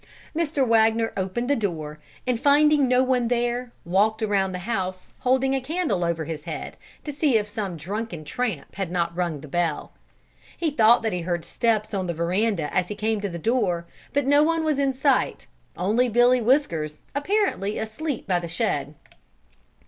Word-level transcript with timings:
Mr. 0.35 0.67
Wagner 0.67 1.13
opened 1.15 1.47
the 1.47 1.55
door, 1.55 1.99
and 2.25 2.39
finding 2.39 2.87
no 2.87 3.03
one 3.03 3.27
there, 3.27 3.71
walked 3.85 4.23
around 4.23 4.51
the 4.51 4.57
house 4.57 5.13
holding 5.19 5.53
a 5.53 5.61
candle 5.61 6.03
over 6.03 6.25
his 6.25 6.45
head 6.45 6.75
to 7.03 7.13
see 7.13 7.37
if 7.37 7.47
some 7.47 7.77
drunken 7.77 8.25
tramp 8.25 8.73
had 8.73 8.89
not 8.89 9.15
rung 9.15 9.41
the 9.41 9.47
bell. 9.47 9.93
He 10.57 10.71
thought 10.71 11.03
that 11.03 11.13
he 11.13 11.21
heard 11.21 11.45
steps 11.45 11.93
on 11.93 12.07
the 12.07 12.15
veranda 12.15 12.73
as 12.75 12.87
he 12.87 12.95
came 12.95 13.21
to 13.21 13.29
the 13.29 13.37
door, 13.37 13.85
but 14.11 14.25
no 14.25 14.41
one 14.41 14.63
was 14.63 14.79
in 14.79 14.91
sight 14.91 15.45
only 15.77 16.09
Billy 16.09 16.41
Whiskers, 16.41 17.01
apparently 17.13 17.77
asleep 17.77 18.25
by 18.25 18.39
the 18.39 18.47
shed. 18.47 18.95